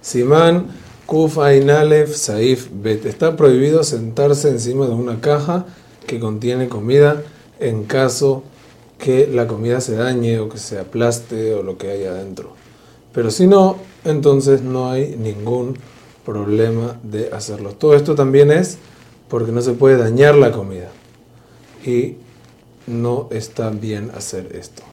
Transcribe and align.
Simán 0.00 0.68
Kuf 1.06 1.38
Ainalef 1.38 2.14
Saif 2.14 2.68
Bet. 2.72 3.06
Está 3.06 3.36
prohibido 3.36 3.82
sentarse 3.82 4.48
encima 4.48 4.86
de 4.86 4.92
una 4.92 5.20
caja 5.20 5.66
que 6.06 6.20
contiene 6.20 6.68
comida 6.68 7.22
en 7.60 7.84
caso 7.84 8.42
que 8.98 9.26
la 9.26 9.46
comida 9.46 9.80
se 9.80 9.94
dañe 9.94 10.40
o 10.40 10.48
que 10.48 10.58
se 10.58 10.78
aplaste 10.78 11.54
o 11.54 11.62
lo 11.62 11.78
que 11.78 11.90
haya 11.90 12.10
adentro. 12.10 12.52
Pero 13.12 13.30
si 13.30 13.46
no, 13.46 13.76
entonces 14.04 14.62
no 14.62 14.90
hay 14.90 15.16
ningún 15.16 15.78
problema 16.24 16.98
de 17.02 17.30
hacerlo. 17.32 17.72
Todo 17.72 17.94
esto 17.94 18.14
también 18.14 18.50
es 18.50 18.78
porque 19.28 19.52
no 19.52 19.62
se 19.62 19.72
puede 19.72 19.96
dañar 19.96 20.34
la 20.34 20.52
comida. 20.52 20.90
Y 21.84 22.16
no 22.86 23.28
está 23.30 23.70
bien 23.70 24.10
hacer 24.14 24.54
esto. 24.54 24.82